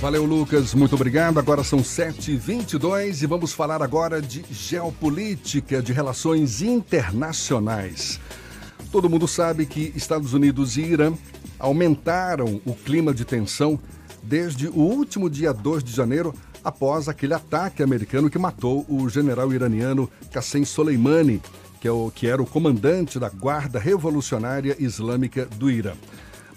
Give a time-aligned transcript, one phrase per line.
[0.00, 0.74] Valeu, Lucas.
[0.74, 1.38] Muito obrigado.
[1.38, 8.20] Agora são 7h22 e vamos falar agora de geopolítica, de relações internacionais.
[8.92, 11.12] Todo mundo sabe que Estados Unidos e Irã
[11.58, 13.78] aumentaram o clima de tensão
[14.22, 19.52] desde o último dia 2 de janeiro, após aquele ataque americano que matou o general
[19.52, 21.42] iraniano Qassem Soleimani,
[21.80, 25.94] que, é o, que era o comandante da Guarda Revolucionária Islâmica do Irã.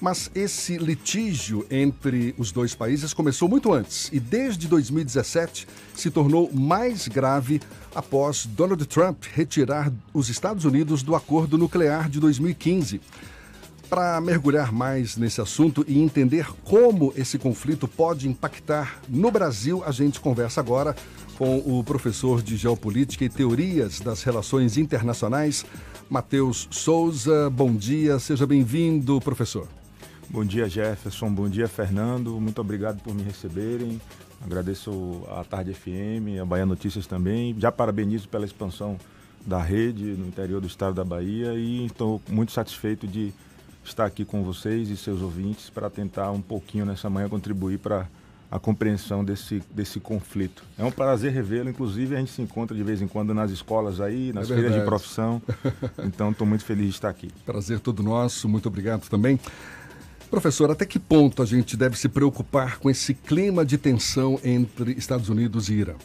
[0.01, 6.49] Mas esse litígio entre os dois países começou muito antes e desde 2017 se tornou
[6.51, 7.61] mais grave
[7.93, 12.99] após Donald Trump retirar os Estados Unidos do acordo nuclear de 2015.
[13.91, 19.91] Para mergulhar mais nesse assunto e entender como esse conflito pode impactar no Brasil, a
[19.91, 20.95] gente conversa agora
[21.37, 25.63] com o professor de Geopolítica e Teorias das Relações Internacionais,
[26.09, 27.49] Matheus Souza.
[27.51, 29.80] Bom dia, seja bem-vindo, professor.
[30.31, 31.29] Bom dia, Jefferson.
[31.29, 32.39] Bom dia, Fernando.
[32.39, 33.99] Muito obrigado por me receberem.
[34.41, 37.53] Agradeço a Tarde FM, a Bahia Notícias também.
[37.59, 38.97] Já parabenizo pela expansão
[39.45, 43.33] da rede no interior do estado da Bahia e estou muito satisfeito de
[43.83, 48.07] estar aqui com vocês e seus ouvintes para tentar um pouquinho nessa manhã contribuir para
[48.49, 50.63] a compreensão desse, desse conflito.
[50.77, 53.99] É um prazer revê-lo, inclusive a gente se encontra de vez em quando nas escolas
[53.99, 55.41] aí, nas é feiras de profissão.
[56.05, 57.29] Então estou muito feliz de estar aqui.
[57.45, 59.37] Prazer todo nosso, muito obrigado também.
[60.31, 64.93] Professor, até que ponto a gente deve se preocupar com esse clima de tensão entre
[64.93, 65.95] Estados Unidos e Irã?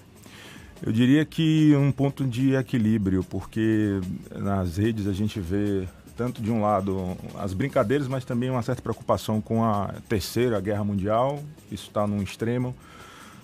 [0.85, 4.01] Eu diria que um ponto de equilíbrio, porque
[4.35, 8.83] nas redes a gente vê tanto de um lado as brincadeiras, mas também uma certa
[8.83, 11.41] preocupação com a terceira guerra mundial,
[11.71, 12.75] isso está num extremo.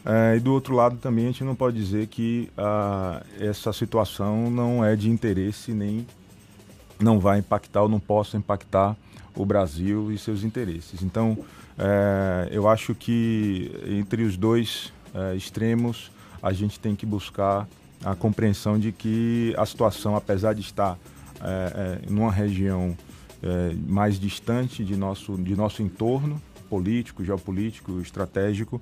[0.05, 4.51] É, e do outro lado também a gente não pode dizer que ah, essa situação
[4.51, 6.05] não é de interesse nem
[6.99, 8.97] não vai impactar ou não possa impactar
[9.37, 11.03] o Brasil e seus interesses.
[11.03, 11.39] Então,
[11.79, 16.11] é, eu acho que entre os dois é, extremos
[16.43, 17.69] a gente tem que buscar
[18.05, 20.99] a compreensão de que a situação, apesar de estar
[21.41, 22.97] é, numa região
[23.89, 26.41] mais distante de nosso, de nosso entorno
[26.71, 28.81] político, geopolítico, estratégico,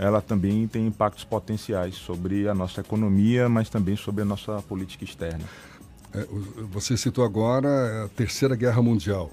[0.00, 5.04] ela também tem impactos potenciais sobre a nossa economia, mas também sobre a nossa política
[5.04, 5.44] externa.
[6.12, 6.26] É,
[6.72, 9.30] você citou agora a Terceira Guerra Mundial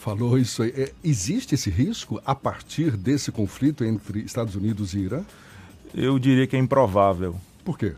[0.00, 0.72] falou isso aí.
[0.74, 5.22] É, existe esse risco a partir desse conflito entre Estados Unidos e Irã?
[5.94, 7.36] Eu diria que é improvável.
[7.62, 7.92] Por quê?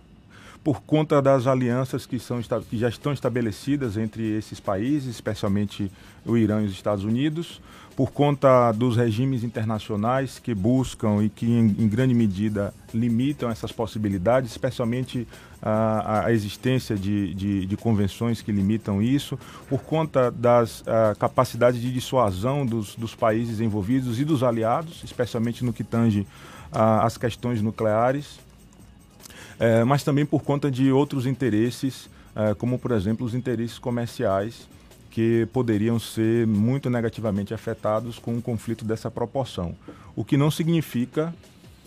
[0.64, 5.90] Por conta das alianças que, são, que já estão estabelecidas entre esses países, especialmente
[6.26, 7.60] o Irã e os Estados Unidos,
[7.96, 13.70] por conta dos regimes internacionais que buscam e que, em, em grande medida, limitam essas
[13.70, 15.26] possibilidades, especialmente
[15.62, 20.82] a, a existência de, de, de, convenções que limitam isso, por conta das
[21.18, 26.26] capacidades de dissuasão dos, dos, países envolvidos e dos aliados, especialmente no que tange
[26.72, 28.40] às questões nucleares,
[29.62, 34.68] é, mas também por conta de outros interesses, é, como, por exemplo, os interesses comerciais
[35.08, 39.76] que poderiam ser muito negativamente afetados com um conflito dessa proporção.
[40.16, 41.32] O que não significa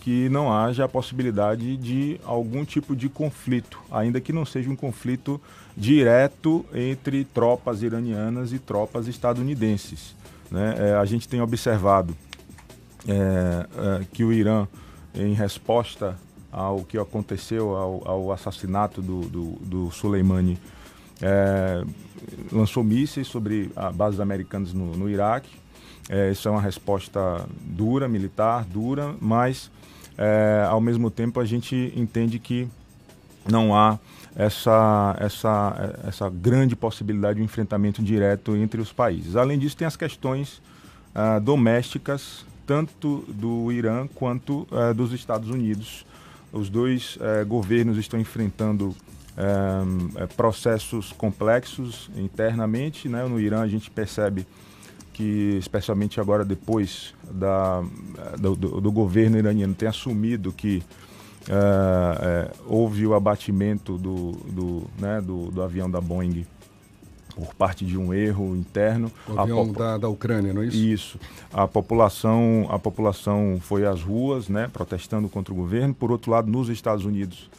[0.05, 4.75] que não haja a possibilidade de algum tipo de conflito, ainda que não seja um
[4.75, 5.41] conflito
[5.75, 10.15] direto entre tropas iranianas e tropas estadunidenses.
[10.51, 10.75] Né?
[10.77, 12.15] É, a gente tem observado
[13.07, 14.67] é, é, que o Irã,
[15.15, 16.15] em resposta
[16.51, 20.59] ao que aconteceu, ao, ao assassinato do, do, do Soleimani,
[21.19, 21.83] é,
[22.51, 25.49] lançou mísseis sobre bases americanas no, no Iraque.
[26.07, 29.71] É, isso é uma resposta dura, militar, dura, mas
[30.17, 32.67] é, ao mesmo tempo a gente entende que
[33.49, 33.99] não há
[34.35, 39.35] essa, essa, essa grande possibilidade de um enfrentamento direto entre os países.
[39.35, 40.61] Além disso, tem as questões
[41.13, 46.05] ah, domésticas, tanto do Irã quanto ah, dos Estados Unidos.
[46.51, 48.95] Os dois eh, governos estão enfrentando
[49.35, 53.09] é, processos complexos internamente.
[53.09, 53.25] Né?
[53.25, 54.47] No Irã a gente percebe
[55.15, 57.81] que, especialmente agora depois da,
[58.37, 60.83] do, do governo iraniano ter assumido que
[61.47, 66.45] é, é, houve o abatimento do, do, né, do, do, avião da Boeing
[67.33, 69.09] por parte de um erro interno.
[69.25, 70.77] O avião da, da Ucrânia, não é isso?
[70.77, 71.19] Isso.
[71.53, 75.93] A população, a população foi às ruas, né, protestando contra o governo.
[75.93, 77.49] Por outro lado, nos Estados Unidos,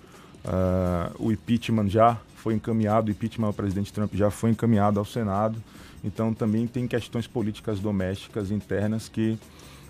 [0.47, 2.17] Uh, o impeachment já
[2.47, 5.61] foi encaminhado, o impeachment ao presidente Trump já foi encaminhado ao Senado.
[6.05, 9.37] Então também tem questões políticas domésticas internas que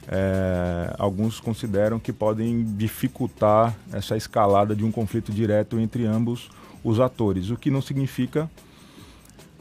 [0.08, 6.48] é, alguns consideram que podem dificultar essa escalada de um conflito direto entre ambos
[6.82, 8.50] os atores, o que não significa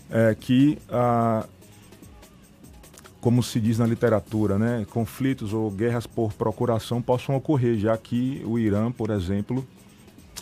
[0.09, 1.45] é, que ah,
[3.19, 8.41] como se diz na literatura, né, conflitos ou guerras por procuração possam ocorrer, já que
[8.45, 9.67] o Irã, por exemplo,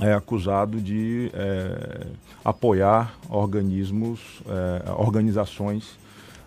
[0.01, 2.07] é acusado de é,
[2.43, 5.97] apoiar organismos, é, organizações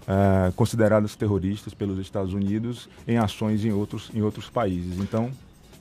[0.08, 4.98] é, consideradas terroristas pelos Estados Unidos em ações em outros, em outros países.
[4.98, 5.30] Então,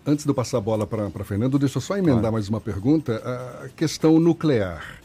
[0.08, 2.34] Antes de eu passar a bola para Fernando, deixa eu só emendar claro.
[2.34, 3.16] mais uma pergunta.
[3.64, 5.02] A questão nuclear.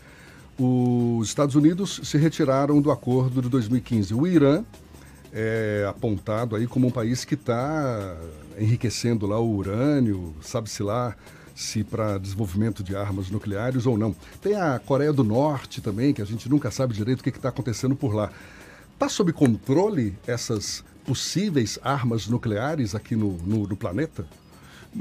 [0.59, 4.13] Os Estados Unidos se retiraram do acordo de 2015.
[4.13, 4.63] O Irã
[5.33, 8.15] é apontado aí como um país que está
[8.59, 11.17] enriquecendo lá o urânio, sabe-se lá
[11.55, 14.15] se para desenvolvimento de armas nucleares ou não.
[14.41, 17.49] Tem a Coreia do Norte também, que a gente nunca sabe direito o que está
[17.49, 18.31] acontecendo por lá.
[18.95, 24.27] Está sob controle essas possíveis armas nucleares aqui no, no, no planeta?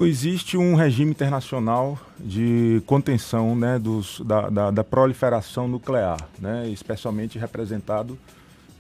[0.02, 7.40] Existe um regime internacional de contenção né, dos, da, da, da, proliferação nuclear, né, especialmente
[7.40, 8.18] representado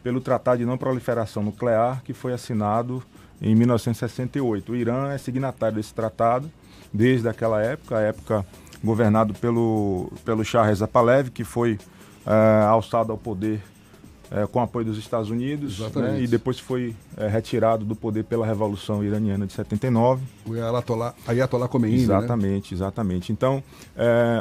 [0.04, 3.04] pelo Tratado de Não Proliferação Nuclear, que foi assinado
[3.42, 4.72] em 1968.
[4.72, 6.50] O Irã é signatário desse tratado
[6.94, 8.46] desde aquela época, a época
[8.84, 11.74] governado pelo, pelo Shah Reza Pahlavi, que foi
[12.26, 13.62] uh, alçado ao poder
[14.32, 18.46] é, com apoio dos Estados Unidos, né, e depois foi é, retirado do poder pela
[18.46, 20.22] Revolução Iraniana de 79.
[20.46, 22.04] O Ayatollah, Ayatollah Khomeini?
[22.04, 22.78] Exatamente, né?
[22.78, 23.32] exatamente.
[23.32, 23.64] Então,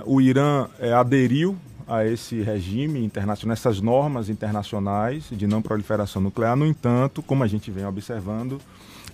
[0.04, 1.56] o Irã aderiu
[1.88, 6.56] a esse regime internacional, essas normas internacionais de não proliferação nuclear.
[6.56, 8.60] No entanto, como a gente vem observando,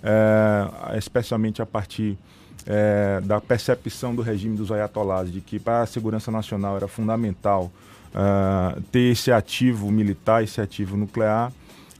[0.02, 2.18] é, especialmente a partir
[2.66, 7.70] é, da percepção do regime dos ayatollahs de que para a segurança nacional era fundamental
[8.14, 11.52] uh, ter esse ativo militar, esse ativo nuclear,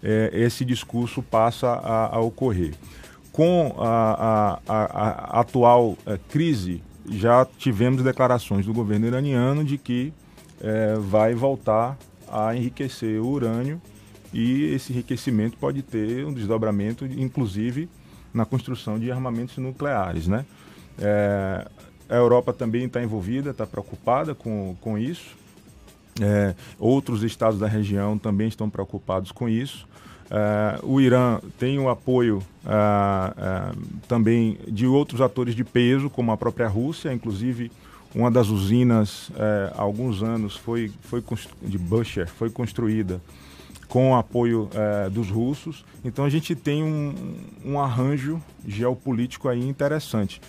[0.02, 2.74] é, esse discurso passa a, a ocorrer.
[3.32, 10.12] Com a, a, a atual é, crise, já tivemos declarações do governo iraniano de que
[10.64, 13.80] é, vai voltar a enriquecer o urânio
[14.32, 17.88] e esse enriquecimento pode ter um desdobramento, inclusive
[18.32, 20.26] na construção de armamentos nucleares.
[20.26, 20.44] Né?
[20.98, 21.68] É,
[22.08, 25.36] a Europa também está envolvida, está preocupada com, com isso.
[26.20, 29.86] É, outros estados da região também estão preocupados com isso.
[30.30, 33.74] É, o Irã tem o apoio é, é,
[34.08, 37.70] também de outros atores de peso, como a própria Rússia, inclusive
[38.14, 41.22] uma das usinas é, há alguns anos foi, foi
[41.62, 43.20] de Busher foi construída
[43.88, 45.84] com o apoio é, dos russos.
[46.04, 50.40] Então a gente tem um, um arranjo geopolítico aí interessante.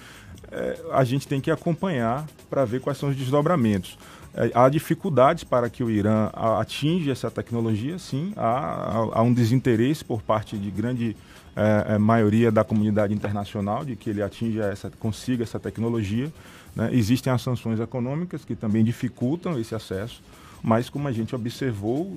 [0.92, 3.98] a gente tem que acompanhar para ver quais são os desdobramentos.
[4.38, 10.04] É, há dificuldades para que o Irã atinja essa tecnologia, sim, há, há um desinteresse
[10.04, 11.16] por parte de grande
[11.56, 16.32] é, é, maioria da comunidade internacional de que ele atinja essa, consiga essa tecnologia.
[16.76, 16.90] Né?
[16.94, 20.22] Existem as sanções econômicas que também dificultam esse acesso,
[20.62, 22.16] mas como a gente observou,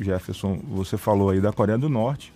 [0.00, 2.32] Jefferson, você falou aí da Coreia do Norte,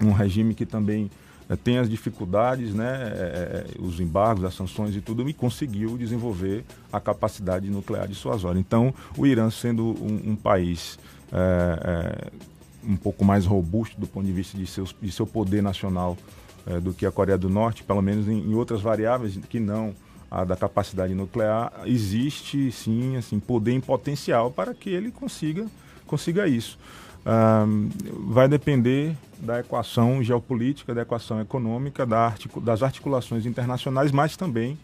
[0.00, 1.10] um regime que também
[1.48, 6.64] é, tem as dificuldades, né, é, os embargos, as sanções e tudo, e conseguiu desenvolver
[6.92, 8.58] a capacidade nuclear de suas horas.
[8.58, 10.98] Então, o Irã sendo um, um país
[11.32, 12.30] é,
[12.82, 16.16] um pouco mais robusto do ponto de vista de, seus, de seu poder nacional
[16.82, 19.94] do que a Coreia do Norte, pelo menos em, em outras variáveis que não
[20.30, 25.66] a da capacidade nuclear, existe sim assim, poder em potencial para que ele consiga,
[26.06, 26.78] consiga isso
[28.26, 34.78] vai depender da equação geopolítica, da equação econômica, da articu das articulações internacionais, mas também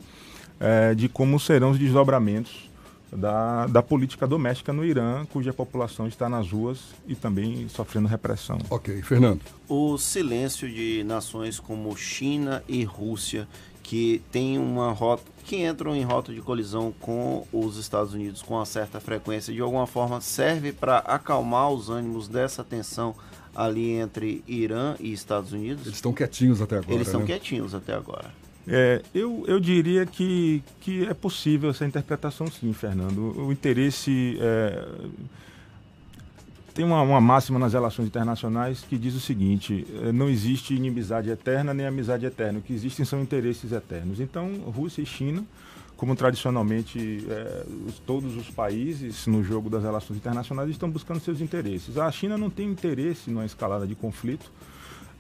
[0.59, 2.71] é, de como serão os desdobramentos
[3.13, 8.59] da, da política doméstica no Irã, cuja população está nas ruas e também sofrendo repressão.
[8.69, 9.41] Ok, Fernando.
[9.69, 13.47] O silêncio de nações como China e Rússia
[13.87, 18.55] que tem uma rota que entram em rota de colisão com os Estados Unidos com
[18.55, 23.15] uma certa frequência, de alguma forma serve para acalmar os ânimos dessa tensão
[23.55, 25.87] ali entre Irã e Estados Unidos?
[25.87, 26.95] Eles estão quietinhos até agora.
[26.95, 27.27] Eles estão né?
[27.27, 28.35] quietinhos até agora.
[28.67, 33.41] É, eu, eu diria que, que é possível essa interpretação sim, Fernando.
[33.41, 34.85] O interesse é,
[36.77, 41.31] tem uma, uma, máxima nas relações internacionais que diz o seguinte: eh, não existe inimizade
[41.31, 42.59] eterna nem amizade eterna.
[42.59, 44.21] O que existem são interesses eternos.
[44.21, 45.43] Então, Rússia e China,
[45.97, 51.41] como tradicionalmente é, os, todos os países no jogo das relações internacionais, estão buscando seus
[51.41, 51.97] interesses.
[51.97, 54.53] A China não tem interesse numa escalada de conflito.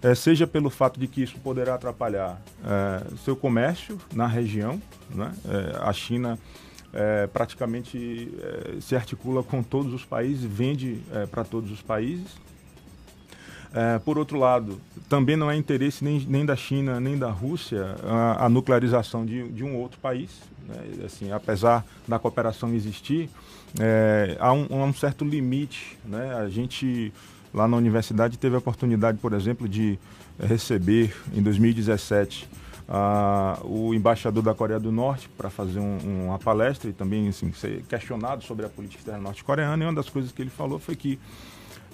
[0.02, 4.80] É, seja pelo fato de que isso poderá atrapalhar é, seu comércio na região.
[5.08, 5.32] Né?
[5.80, 6.38] a China
[6.92, 12.26] é, praticamente é, se articula com todos os países, vende é, para todos os países.
[13.74, 17.96] É, por outro lado, também não é interesse nem, nem da China nem da Rússia
[18.04, 20.30] a, a nuclearização de, de, um outro país.
[20.66, 21.04] Né?
[21.04, 23.28] Assim, apesar da cooperação existir,
[23.78, 25.98] é, há um, um, certo limite.
[26.04, 26.34] Né?
[26.34, 27.12] A gente
[27.52, 29.98] lá na universidade teve a oportunidade, por exemplo, de
[30.38, 32.48] receber em 2017
[32.88, 37.52] uh, o embaixador da Coreia do Norte para fazer um, uma palestra e também assim,
[37.52, 39.84] ser questionado sobre a política externa norte-coreana.
[39.84, 41.18] E uma das coisas que ele falou foi que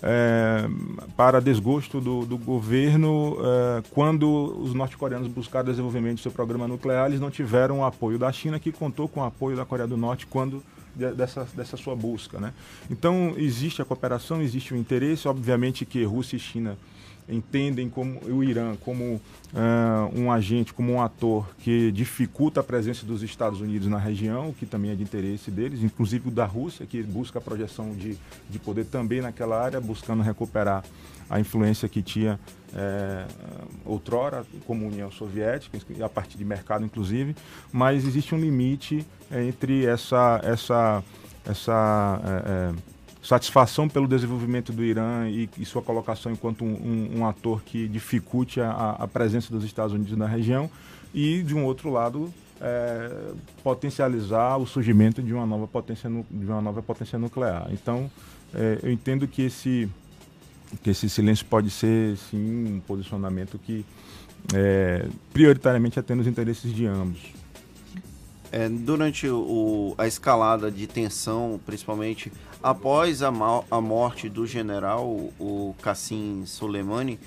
[0.03, 0.69] é,
[1.17, 4.29] para desgosto do, do governo, é, quando
[4.61, 8.59] os norte-coreanos buscaram desenvolvimento do seu programa nuclear, eles não tiveram o apoio da China,
[8.59, 10.63] que contou com o apoio da Coreia do Norte quando
[10.95, 12.41] dessa, dessa sua busca.
[12.41, 12.53] Né?
[12.91, 16.77] Então, existe a cooperação, existe o interesse, obviamente que Rússia e China
[17.33, 19.21] entendem como o Irã como uh,
[20.15, 24.55] um agente, como um ator que dificulta a presença dos Estados Unidos na região, o
[24.55, 28.17] que também é de interesse deles, inclusive o da Rússia, que busca a projeção de,
[28.49, 30.85] de poder também naquela área, buscando recuperar
[31.29, 32.39] a influência que tinha
[32.75, 33.27] é,
[33.85, 37.35] outrora como União Soviética, a partir de mercado inclusive,
[37.73, 41.03] mas existe um limite entre essa, essa,
[41.45, 42.92] essa é, é,
[43.23, 47.87] satisfação pelo desenvolvimento do Irã e, e sua colocação enquanto um, um, um ator que
[47.87, 50.69] dificulte a, a, presença dos Estados Unidos na região
[51.15, 56.61] e, de um outro lado, é, potencializar o surgimento de uma nova potência, de uma
[56.61, 57.69] nova potência nuclear.
[57.71, 58.11] Então,
[58.53, 59.89] é, eu entendo que esse,
[60.83, 63.85] que esse silêncio pode ser, sim, um posicionamento que
[64.53, 67.42] é, prioritariamente atende os interesses de ambos.
[68.53, 72.31] É, durante o, a escalada de tensão, principalmente
[72.63, 73.33] após a,
[73.71, 75.07] a morte do general,
[75.41, 77.19] o Qassim Soleimani,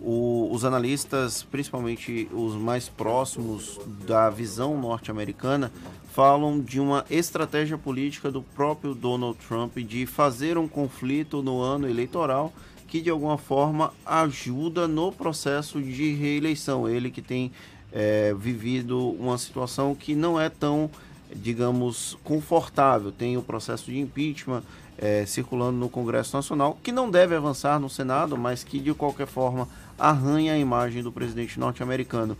[0.00, 5.70] o, os analistas, principalmente os mais próximos da visão norte-americana,
[6.12, 11.88] falam de uma estratégia política do próprio Donald Trump de fazer um conflito no ano
[11.88, 12.52] eleitoral
[12.88, 16.86] que de alguma forma ajuda no processo de reeleição.
[16.86, 17.52] Ele que tem
[17.92, 20.90] é, vivido uma situação que não é tão,
[21.34, 23.12] digamos, confortável.
[23.12, 24.62] Tem o processo de impeachment
[24.98, 29.26] é, circulando no Congresso Nacional, que não deve avançar no Senado, mas que de qualquer
[29.26, 29.68] forma
[29.98, 32.36] arranha a imagem do presidente norte-americano.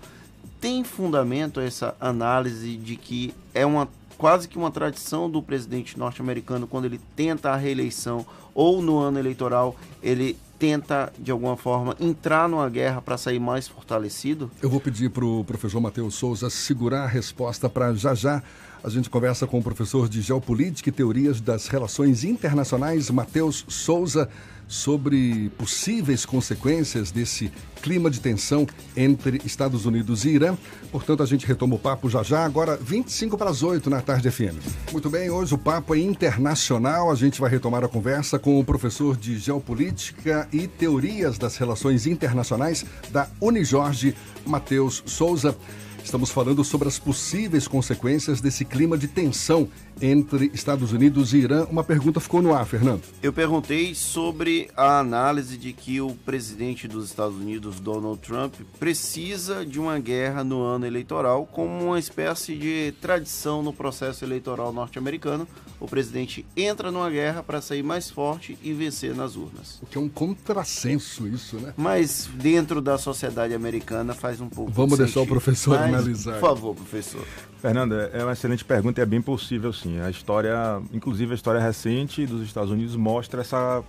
[0.60, 6.68] Tem fundamento essa análise de que é uma quase que uma tradição do presidente norte-americano
[6.68, 12.48] quando ele tenta a reeleição ou no ano eleitoral ele tenta, de alguma forma, entrar
[12.48, 14.48] numa guerra para sair mais fortalecido?
[14.62, 18.40] Eu vou pedir para o professor Matheus Souza segurar a resposta para já já.
[18.84, 24.28] A gente conversa com o professor de Geopolítica e Teorias das Relações Internacionais, Matheus Souza
[24.72, 27.52] sobre possíveis consequências desse
[27.82, 30.56] clima de tensão entre Estados Unidos e Irã.
[30.90, 34.30] Portanto, a gente retoma o papo já já, agora 25 para as 8 na tarde
[34.30, 34.56] FM.
[34.90, 37.10] Muito bem, hoje o papo é internacional.
[37.10, 42.06] A gente vai retomar a conversa com o professor de Geopolítica e Teorias das Relações
[42.06, 44.14] Internacionais da Unijorge,
[44.46, 45.54] Matheus Souza.
[46.02, 49.68] Estamos falando sobre as possíveis consequências desse clima de tensão
[50.02, 51.64] entre Estados Unidos e Irã.
[51.70, 53.02] Uma pergunta ficou no ar, Fernando.
[53.22, 59.64] Eu perguntei sobre a análise de que o presidente dos Estados Unidos, Donald Trump, precisa
[59.64, 65.46] de uma guerra no ano eleitoral como uma espécie de tradição no processo eleitoral norte-americano.
[65.78, 69.78] O presidente entra numa guerra para sair mais forte e vencer nas urnas.
[69.82, 71.74] O que é um contrassenso isso, né?
[71.76, 75.24] Mas dentro da sociedade americana faz um pouco Vamos de deixar sentido.
[75.24, 76.32] o professor Mas, analisar.
[76.34, 77.24] Por favor, professor.
[77.62, 80.00] Fernando, é uma excelente pergunta e é bem possível sim.
[80.00, 83.84] A história, inclusive a história recente dos Estados Unidos mostra essa,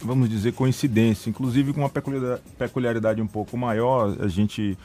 [0.00, 4.16] vamos dizer, coincidência, inclusive com uma peculiaridade um pouco maior.
[4.18, 4.78] A gente,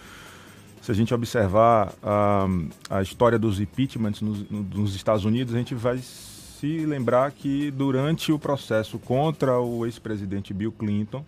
[0.82, 2.48] se a gente observar a,
[2.90, 8.34] a história dos impeachments nos, nos Estados Unidos, a gente vai se lembrar que durante
[8.34, 11.24] o processo contra o ex-presidente Bill Clinton,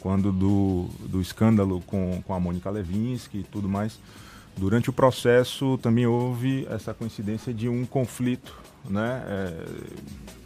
[0.00, 4.00] quando do, do escândalo com, com a Mônica Levinsky e tudo mais,
[4.56, 8.56] Durante o processo também houve essa coincidência de um conflito,
[8.88, 9.66] né, é,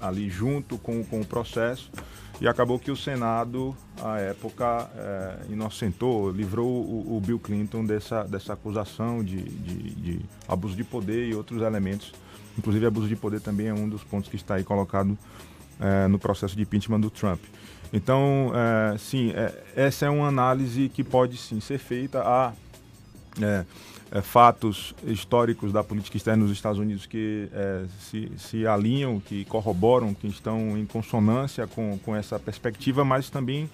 [0.00, 1.92] ali junto com, com o processo,
[2.40, 8.24] e acabou que o Senado, à época, é, inocentou, livrou o, o, Bill Clinton dessa,
[8.24, 12.12] dessa acusação de, de, de, abuso de poder e outros elementos.
[12.58, 15.16] Inclusive, abuso de poder também é um dos pontos que está aí colocado
[15.78, 17.40] é, no processo de impeachment do Trump.
[17.92, 22.22] Então, é, sim, é, essa é uma análise que pode sim ser feita.
[22.22, 22.54] A,
[23.40, 23.66] é,
[24.12, 29.44] é, fatos históricos da política externa dos Estados Unidos que é, se, se alinham, que
[29.44, 33.70] corroboram, que estão em consonância com, com essa perspectiva, mas também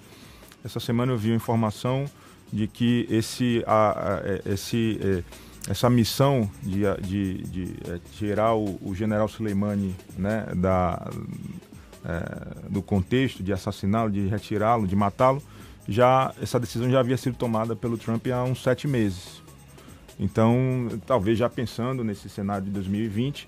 [0.63, 2.05] essa semana eu vi informação
[2.51, 8.53] de que esse, a, a, é, esse, é, essa missão de, de, de é, tirar
[8.53, 11.09] o, o, general Soleimani né, da,
[12.05, 15.41] é, do contexto, de assassiná-lo, de retirá-lo, de matá-lo,
[15.87, 19.46] já essa decisão já havia sido tomada pelo Trump há uns sete meses.
[20.19, 23.47] Então, talvez já pensando nesse cenário de 2020,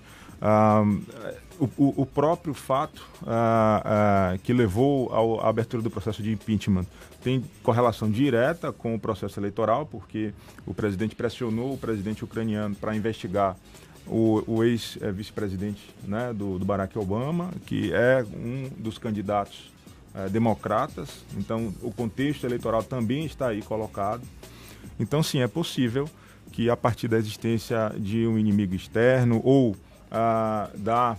[1.58, 6.86] o, o, próprio fato uh, uh, que levou à abertura do processo de impeachment
[7.22, 10.32] tem correlação direta com o processo eleitoral, porque
[10.64, 13.54] o presidente pressionou o presidente ucraniano para investigar
[14.06, 19.70] o, o ex-vice-presidente né, do, do, Barack Obama, que é um dos candidatos
[20.14, 21.22] uh, democratas.
[21.36, 24.22] Então, o contexto eleitoral também está aí colocado.
[24.98, 26.08] Então, sim, é possível
[26.52, 29.76] que a partir da existência de um inimigo externo ou
[30.76, 31.16] da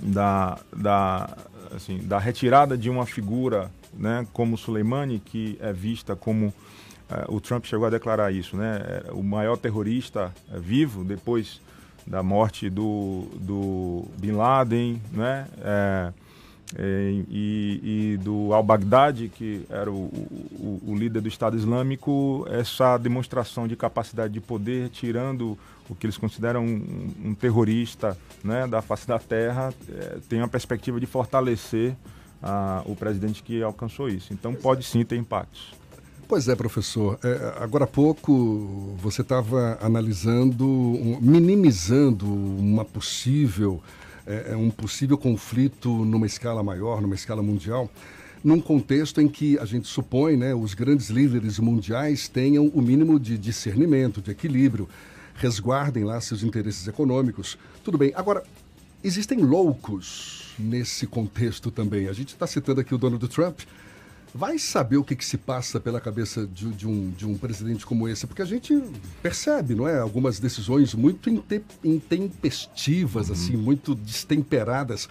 [0.00, 1.36] da, da,
[1.74, 6.52] assim, da retirada de uma figura né, como Soleimani, que é vista como.
[7.10, 9.02] Uh, o Trump chegou a declarar isso, né?
[9.06, 11.58] É o maior terrorista uh, vivo depois
[12.06, 15.46] da morte do, do Bin Laden, né?
[16.76, 23.66] E, e, do al-Baghdadi, que era o, o, o, líder do Estado Islâmico, essa demonstração
[23.66, 25.58] de capacidade de poder, tirando
[25.88, 30.48] o que eles consideram um, um terrorista né, da face da terra, é, tem uma
[30.48, 31.96] perspectiva de fortalecer
[32.42, 34.34] a, o presidente que alcançou isso.
[34.34, 35.72] Então pode sim ter impactos.
[36.28, 37.18] Pois é, professor.
[37.24, 40.66] É, agora há pouco você estava analisando,
[41.22, 43.82] minimizando uma possível
[44.28, 47.90] é, é, um possível conflito numa escala maior, numa escala mundial,
[48.44, 53.18] num contexto em que a gente supõe, né, os grandes líderes mundiais tenham o mínimo
[53.18, 54.88] de discernimento, de equilíbrio,
[55.34, 57.58] resguardem lá seus interesses econômicos.
[57.82, 58.12] Tudo bem.
[58.14, 58.44] Agora,
[59.02, 62.06] existem loucos nesse contexto também.
[62.08, 63.60] A gente está citando aqui o Donald Trump,
[64.34, 67.86] Vai saber o que, que se passa pela cabeça de, de, um, de um presidente
[67.86, 68.80] como esse, porque a gente
[69.22, 69.98] percebe, não é?
[69.98, 71.30] Algumas decisões muito
[71.82, 73.34] intempestivas, uhum.
[73.34, 75.08] assim, muito destemperadas.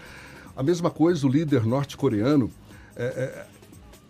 [0.56, 2.52] A mesma coisa o líder norte-coreano.
[2.96, 3.48] É, é,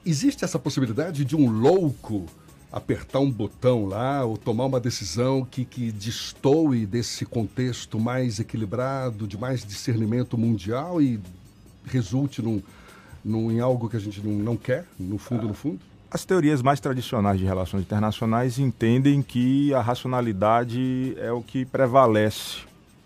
[0.06, 2.26] existe essa possibilidade de um louco
[2.72, 9.26] apertar um botão lá ou tomar uma decisão que, que destoe desse contexto mais equilibrado,
[9.26, 11.20] de mais discernimento mundial e
[11.86, 12.62] resulte num,
[13.51, 15.79] em algo que a gente não, não quer, no fundo, no fundo?
[16.10, 22.60] As teorias mais tradicionais de relações internacionais entendem que a racionalidade é o que prevalece.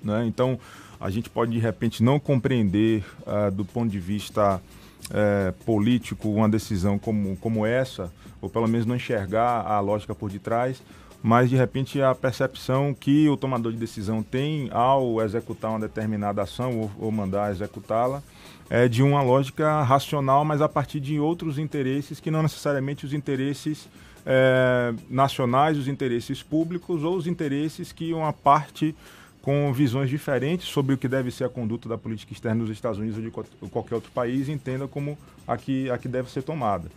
[0.03, 0.25] Né?
[0.27, 0.59] Então,
[0.99, 4.61] a gente pode, de repente, não compreender, uh, do ponto de vista
[5.09, 10.29] uh, político, uma decisão como, como essa, ou pelo menos não enxergar a lógica por
[10.29, 10.81] detrás,
[11.23, 16.41] mas, de repente, a percepção que o tomador de decisão tem ao executar uma determinada
[16.41, 18.23] ação ou, ou mandar executá-la
[18.69, 23.13] é, de uma lógica racional, mas a partir de outros interesses que não necessariamente os
[23.13, 23.87] interesses
[24.25, 28.95] é, nacionais, os interesses públicos ou os interesses que uma parte
[29.41, 32.99] com visões diferentes sobre o que deve ser a conduta da política externa dos Estados
[32.99, 36.89] Unidos ou de qualquer outro país entenda como a que, a que deve ser tomada.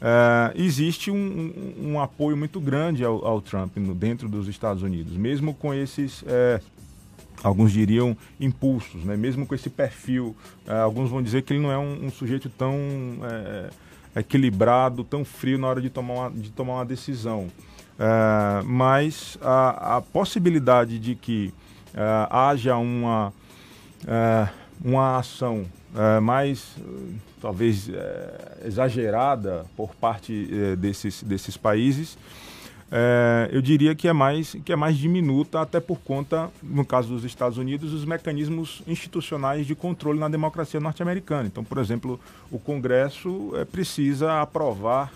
[0.00, 4.82] É, existe um, um, um, apoio muito grande ao, ao Trump no, dentro dos Estados
[4.82, 6.60] Unidos, mesmo com esses é,
[7.42, 9.16] alguns diriam impulsos, né?
[9.16, 10.36] mesmo com esse perfil.
[10.66, 12.76] É, alguns vão dizer que ele não é um, um sujeito tão
[13.22, 13.70] é,
[14.20, 17.48] equilibrado, tão frio na hora de tomar uma, de tomar uma decisão.
[17.98, 21.54] É, mas a, a, possibilidade de que
[21.94, 23.32] é, haja uma,
[24.84, 26.76] uma ação é, mais,
[27.40, 27.90] talvez,
[28.64, 32.16] exagerada por parte desses, desses países
[32.90, 37.08] é, eu diria que é mais que é mais diminuta até por conta, no caso
[37.08, 41.48] dos Estados Unidos, dos mecanismos institucionais de controle na democracia norte-americana.
[41.48, 45.12] Então, por exemplo, o Congresso é, precisa aprovar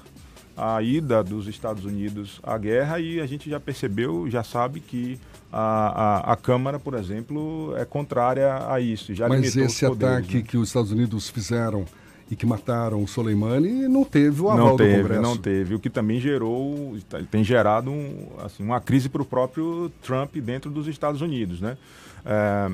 [0.57, 5.19] a ida dos Estados Unidos à guerra e a gente já percebeu, já sabe que
[5.53, 9.15] a, a, a Câmara, por exemplo, é contrária a isso.
[9.15, 10.45] Já Mas esse ataque né?
[10.47, 11.85] que os Estados Unidos fizeram
[12.31, 15.23] e que mataram o Soleimani não teve o aval não teve, do Congresso.
[15.23, 16.97] Não teve, o que também gerou,
[17.31, 21.61] tem gerado um, assim, uma crise para o próprio Trump dentro dos Estados Unidos.
[21.61, 21.77] Né?
[22.25, 22.71] É,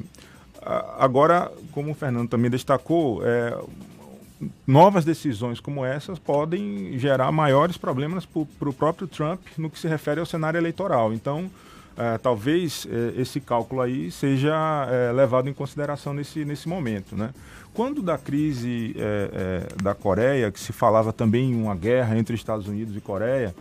[0.99, 3.57] agora, como o Fernando também destacou, é,
[4.67, 9.89] novas decisões como essas podem gerar maiores problemas para o próprio Trump no que se
[9.89, 11.13] refere ao cenário eleitoral.
[11.13, 11.51] Então,
[11.97, 14.55] é, talvez é, esse cálculo aí seja
[14.91, 17.17] é, levado em consideração nesse, nesse momento.
[17.17, 17.31] Né?
[17.73, 18.95] Quando da crise
[19.83, 23.55] da Coreia, que se falava também em uma guerra entre Estados Unidos e Coreia,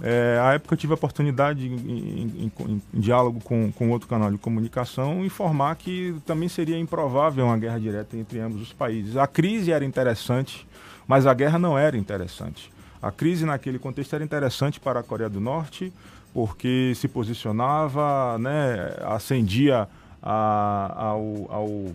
[0.00, 4.08] é, à época eu tive a oportunidade, em, em, em, em, diálogo com, com outro
[4.08, 9.16] canal de comunicação, informar que também seria improvável uma guerra direta entre ambos os países.
[9.16, 10.66] A crise era interessante,
[11.06, 12.72] mas a guerra não era interessante.
[13.02, 15.92] A crise naquele contexto era interessante para a Coreia do Norte,
[16.32, 19.88] porque se posicionava, né, ascendia
[20.22, 21.92] a, ao, ao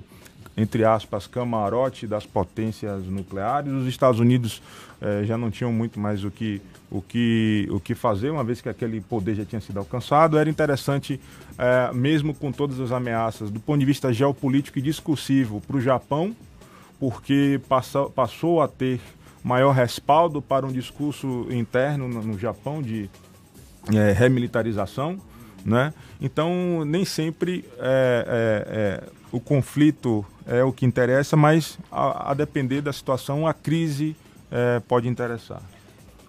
[0.57, 3.71] entre aspas, camarote das potências nucleares.
[3.71, 4.61] Os Estados Unidos
[4.99, 8.59] eh, já não tinham muito mais o que, o, que, o que fazer, uma vez
[8.59, 10.35] que aquele poder já tinha sido alcançado.
[10.35, 11.21] Era interessante,
[11.59, 15.81] eh, mesmo com todas as ameaças, do ponto de vista geopolítico e discursivo, para o
[15.81, 16.35] Japão,
[16.99, 18.99] porque passou, passou a ter
[19.43, 23.07] maior respaldo para um discurso interno no, no Japão de
[23.93, 25.19] eh, remilitarização.
[25.63, 25.93] Né?
[26.21, 32.33] Então, nem sempre é, é, é, o conflito é o que interessa, mas a, a
[32.33, 34.15] depender da situação, a crise
[34.51, 35.61] é, pode interessar.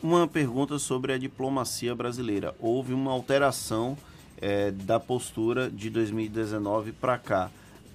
[0.02, 2.54] Uma pergunta sobre a diplomacia brasileira.
[2.60, 3.96] Houve uma alteração
[4.40, 7.50] é, da postura de 2019 para cá.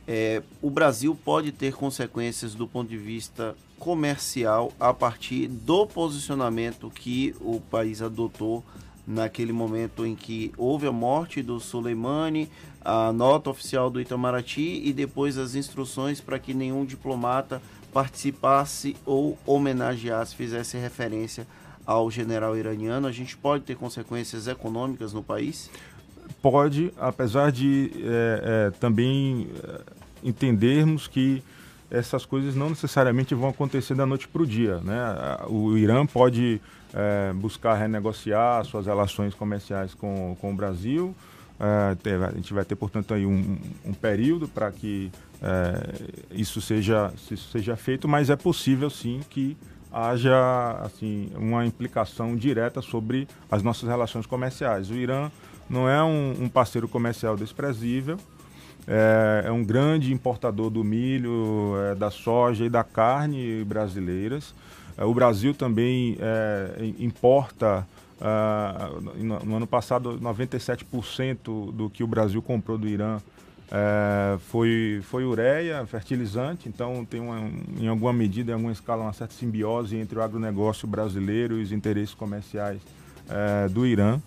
[0.05, 6.89] É, o Brasil pode ter consequências do ponto de vista comercial a partir do posicionamento
[6.89, 8.63] que o país adotou
[9.05, 12.49] naquele momento em que houve a morte do Soleimani,
[12.83, 17.61] a nota oficial do Itamaraty e depois as instruções para que nenhum diplomata
[17.93, 21.47] participasse ou homenageasse, fizesse referência
[21.85, 23.07] ao general iraniano.
[23.07, 25.69] A gente pode ter consequências econômicas no país?
[26.41, 29.81] Pode, apesar de é, é, também é,
[30.23, 31.43] entendermos que
[31.91, 34.77] essas coisas não necessariamente vão acontecer da noite para o dia.
[34.77, 34.97] Né?
[35.47, 36.59] O Irã pode
[36.93, 41.15] é, buscar renegociar suas relações comerciais com, com o Brasil.
[41.65, 45.09] É, a gente vai ter, portanto, aí um, um período para que
[45.41, 49.55] é, isso, seja, isso seja feito, mas é possível sim que
[49.89, 54.89] haja assim, uma implicação direta sobre as nossas relações comerciais.
[54.89, 55.31] O Irã
[55.69, 58.17] não é um, um parceiro comercial desprezível,
[58.85, 64.53] é, é um grande importador do milho, é, da soja e da carne brasileiras.
[64.97, 67.87] É, o Brasil também é, importa,
[68.23, 73.19] uh, no, no, ano passado, 97% do que o Brasil comprou do Irã
[73.71, 77.39] é, foi, foi ureia, fertilizante, então tem uma,
[77.79, 81.71] em alguma medida, em alguma escala, uma certa simbiose entre o agronegócio brasileiro e os
[81.71, 82.79] interesses comerciais
[83.27, 84.21] é, do Irã.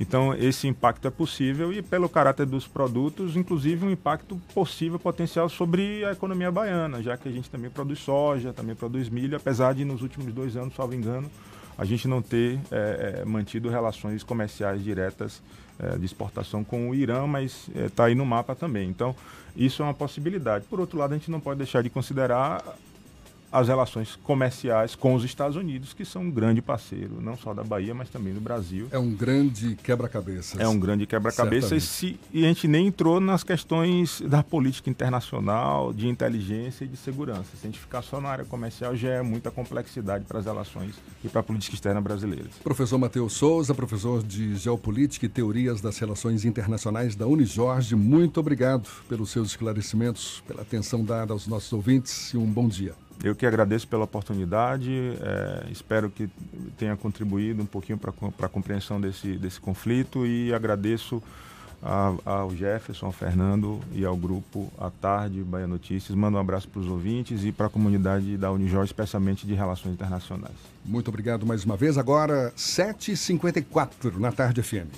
[0.00, 5.48] Então, esse impacto é possível e, pelo caráter dos produtos, inclusive um impacto possível, potencial
[5.48, 9.74] sobre a economia baiana, já que a gente também produz soja, também produz milho, apesar
[9.74, 11.30] de nos últimos dois anos, salvo engano,
[11.78, 15.42] a gente não ter é, mantido relações comerciais diretas
[15.78, 18.88] é, de exportação com o Irã, mas está é, aí no mapa também.
[18.88, 19.14] Então,
[19.54, 20.64] isso é uma possibilidade.
[20.70, 22.64] Por outro lado, a gente não pode deixar de considerar
[23.50, 27.62] as relações comerciais com os Estados Unidos, que são um grande parceiro, não só da
[27.62, 28.88] Bahia, mas também do Brasil.
[28.90, 30.60] É um grande quebra-cabeças.
[30.60, 35.92] É um grande quebra-cabeças e, e a gente nem entrou nas questões da política internacional,
[35.92, 37.56] de inteligência e de segurança.
[37.56, 40.94] Se a gente ficar só na área comercial, já é muita complexidade para as relações
[41.24, 42.48] e para a política externa brasileira.
[42.62, 48.88] Professor Matheus Souza, professor de Geopolítica e Teorias das Relações Internacionais da Unijorge, muito obrigado
[49.08, 52.94] pelos seus esclarecimentos, pela atenção dada aos nossos ouvintes e um bom dia.
[53.22, 56.28] Eu que agradeço pela oportunidade, é, espero que
[56.78, 58.12] tenha contribuído um pouquinho para
[58.46, 61.22] a compreensão desse, desse conflito e agradeço
[61.82, 66.16] a, ao Jefferson, ao Fernando e ao grupo à tarde, Bahia Notícias.
[66.16, 69.92] Mando um abraço para os ouvintes e para a comunidade da Unijó, especialmente de Relações
[69.92, 70.56] Internacionais.
[70.84, 71.98] Muito obrigado mais uma vez.
[71.98, 74.94] Agora, 7h54 na Tarde FM.